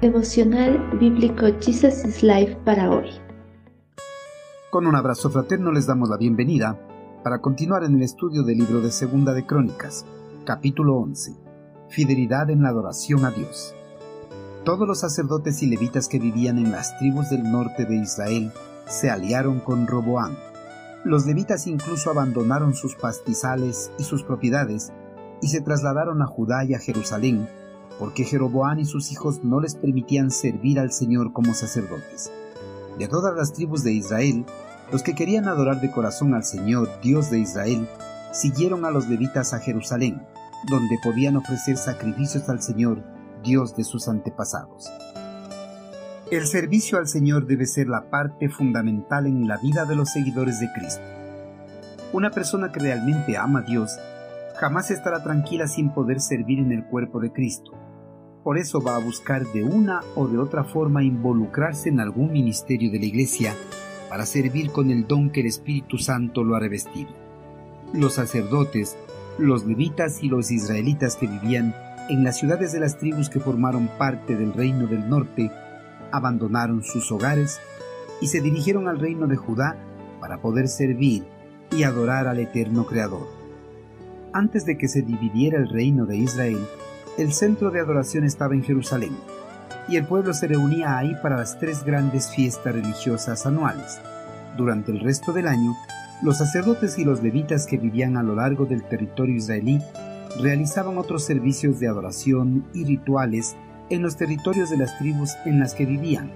[0.00, 3.10] Devocional Bíblico Jesus is Life para hoy.
[4.70, 6.78] Con un abrazo fraterno les damos la bienvenida
[7.22, 10.06] para continuar en el estudio del libro de Segunda de Crónicas,
[10.46, 11.36] capítulo 11.
[11.90, 13.74] Fidelidad en la adoración a Dios.
[14.64, 18.52] Todos los sacerdotes y levitas que vivían en las tribus del norte de Israel
[18.86, 20.34] se aliaron con Roboán.
[21.04, 24.92] Los levitas incluso abandonaron sus pastizales y sus propiedades
[25.42, 27.48] y se trasladaron a Judá y a Jerusalén
[28.00, 32.32] porque Jeroboán y sus hijos no les permitían servir al Señor como sacerdotes.
[32.98, 34.46] De todas las tribus de Israel,
[34.90, 37.86] los que querían adorar de corazón al Señor, Dios de Israel,
[38.32, 40.22] siguieron a los levitas a Jerusalén,
[40.70, 43.04] donde podían ofrecer sacrificios al Señor,
[43.44, 44.90] Dios de sus antepasados.
[46.30, 50.58] El servicio al Señor debe ser la parte fundamental en la vida de los seguidores
[50.58, 51.02] de Cristo.
[52.14, 53.98] Una persona que realmente ama a Dios
[54.60, 57.72] jamás estará tranquila sin poder servir en el cuerpo de Cristo,
[58.44, 62.90] por eso va a buscar de una o de otra forma involucrarse en algún ministerio
[62.90, 63.54] de la Iglesia
[64.10, 67.10] para servir con el don que el Espíritu Santo lo ha revestido.
[67.94, 68.98] Los sacerdotes,
[69.38, 71.74] los levitas y los israelitas que vivían
[72.10, 75.50] en las ciudades de las tribus que formaron parte del reino del norte
[76.12, 77.60] abandonaron sus hogares
[78.20, 79.78] y se dirigieron al reino de Judá
[80.20, 81.24] para poder servir
[81.70, 83.39] y adorar al eterno Creador.
[84.32, 86.64] Antes de que se dividiera el reino de Israel,
[87.18, 89.16] el centro de adoración estaba en Jerusalén,
[89.88, 94.00] y el pueblo se reunía ahí para las tres grandes fiestas religiosas anuales.
[94.56, 95.74] Durante el resto del año,
[96.22, 99.80] los sacerdotes y los levitas que vivían a lo largo del territorio israelí
[100.40, 103.56] realizaban otros servicios de adoración y rituales
[103.88, 106.30] en los territorios de las tribus en las que vivían.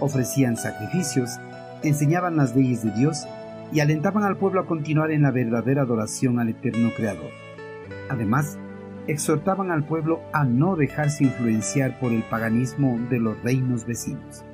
[0.00, 1.38] Ofrecían sacrificios,
[1.84, 3.24] enseñaban las leyes de Dios
[3.72, 7.30] y alentaban al pueblo a continuar en la verdadera adoración al eterno Creador.
[8.08, 8.58] Además,
[9.06, 14.44] exhortaban al pueblo a no dejarse influenciar por el paganismo de los reinos vecinos.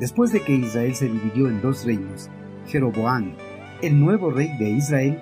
[0.00, 2.30] Después de que Israel se dividió en dos reinos,
[2.66, 3.36] Jeroboán,
[3.82, 5.20] el nuevo rey de Israel,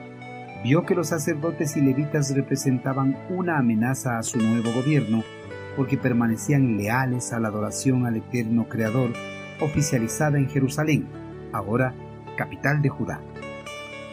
[0.65, 5.25] vio que los sacerdotes y levitas representaban una amenaza a su nuevo gobierno
[5.77, 9.11] porque permanecían leales a la adoración al eterno Creador
[9.61, 11.07] oficializada en Jerusalén,
[11.53, 11.95] ahora
[12.37, 13.21] capital de Judá.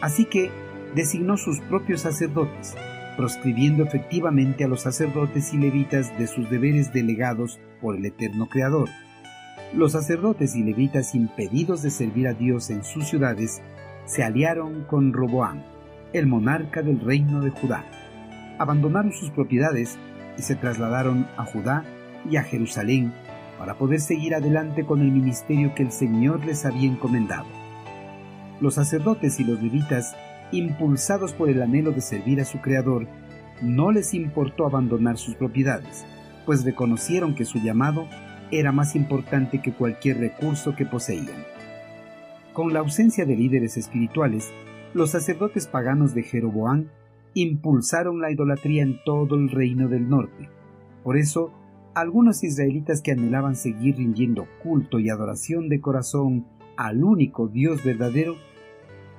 [0.00, 0.50] Así que
[0.94, 2.74] designó sus propios sacerdotes,
[3.16, 8.88] proscribiendo efectivamente a los sacerdotes y levitas de sus deberes delegados por el eterno Creador.
[9.74, 13.62] Los sacerdotes y levitas impedidos de servir a Dios en sus ciudades
[14.04, 15.62] se aliaron con Roboán,
[16.12, 17.84] el monarca del reino de Judá.
[18.58, 19.98] Abandonaron sus propiedades
[20.36, 21.84] y se trasladaron a Judá
[22.28, 23.12] y a Jerusalén
[23.58, 27.46] para poder seguir adelante con el ministerio que el Señor les había encomendado.
[28.60, 30.14] Los sacerdotes y los levitas
[30.52, 33.06] impulsados por el anhelo de servir a su Creador,
[33.62, 36.04] no les importó abandonar sus propiedades,
[36.46, 38.06] pues reconocieron que su llamado
[38.50, 41.44] era más importante que cualquier recurso que poseían.
[42.52, 44.50] Con la ausencia de líderes espirituales,
[44.92, 46.90] los sacerdotes paganos de Jeroboán
[47.34, 50.48] impulsaron la idolatría en todo el reino del norte.
[51.04, 51.52] Por eso,
[51.94, 56.46] algunos israelitas que anhelaban seguir rindiendo culto y adoración de corazón
[56.76, 58.36] al único Dios verdadero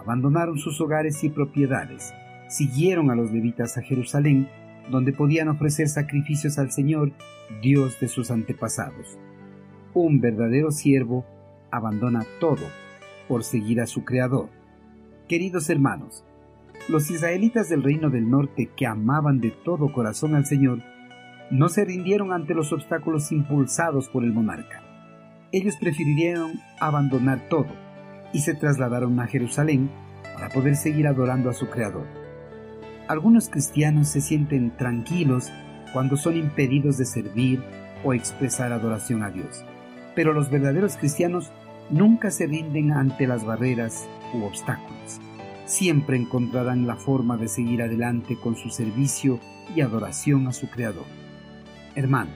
[0.02, 2.14] abandonaron sus hogares y propiedades,
[2.48, 4.50] siguieron a los levitas a Jerusalén,
[4.90, 7.12] donde podían ofrecer sacrificios al Señor,
[7.62, 9.20] Dios de sus antepasados.
[9.94, 11.24] Un verdadero siervo
[11.70, 12.64] abandona todo
[13.28, 14.50] por seguir a su Creador.
[15.28, 16.26] Queridos hermanos,
[16.90, 20.80] los israelitas del reino del norte que amaban de todo corazón al Señor,
[21.52, 24.82] no se rindieron ante los obstáculos impulsados por el monarca.
[25.52, 27.68] Ellos prefirieron abandonar todo
[28.34, 29.90] y se trasladaron a Jerusalén
[30.34, 32.06] para poder seguir adorando a su Creador.
[33.08, 35.52] Algunos cristianos se sienten tranquilos
[35.94, 37.62] cuando son impedidos de servir
[38.04, 39.64] o expresar adoración a Dios,
[40.16, 41.52] pero los verdaderos cristianos
[41.90, 45.20] nunca se rinden ante las barreras u obstáculos.
[45.66, 49.40] Siempre encontrarán la forma de seguir adelante con su servicio
[49.76, 51.06] y adoración a su Creador.
[51.96, 52.36] Hermanos,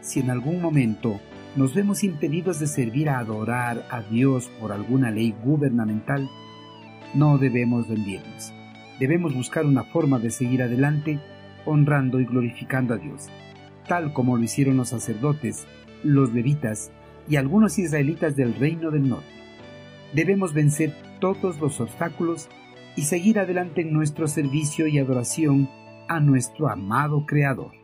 [0.00, 1.20] si en algún momento
[1.56, 6.28] nos vemos impedidos de servir a adorar a Dios por alguna ley gubernamental,
[7.14, 8.52] no debemos rendirnos.
[9.00, 11.18] Debemos buscar una forma de seguir adelante
[11.64, 13.28] honrando y glorificando a Dios,
[13.88, 15.66] tal como lo hicieron los sacerdotes,
[16.04, 16.92] los levitas
[17.28, 19.26] y algunos israelitas del reino del norte.
[20.14, 22.48] Debemos vencer todos los obstáculos
[22.96, 25.68] y seguir adelante en nuestro servicio y adoración
[26.08, 27.79] a nuestro amado Creador.